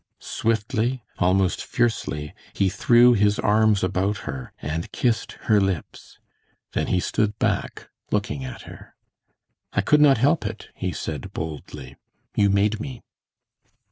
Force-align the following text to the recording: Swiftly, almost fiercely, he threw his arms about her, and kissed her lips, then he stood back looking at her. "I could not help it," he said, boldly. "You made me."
Swiftly, 0.17 1.03
almost 1.19 1.63
fiercely, 1.63 2.33
he 2.53 2.69
threw 2.69 3.13
his 3.13 3.37
arms 3.37 3.83
about 3.83 4.17
her, 4.25 4.51
and 4.59 4.91
kissed 4.91 5.33
her 5.41 5.61
lips, 5.61 6.17
then 6.73 6.87
he 6.87 6.99
stood 6.99 7.37
back 7.37 7.87
looking 8.09 8.43
at 8.43 8.63
her. 8.63 8.95
"I 9.73 9.81
could 9.81 10.01
not 10.01 10.17
help 10.17 10.43
it," 10.43 10.69
he 10.73 10.91
said, 10.91 11.31
boldly. 11.33 11.97
"You 12.33 12.49
made 12.49 12.79
me." 12.79 13.03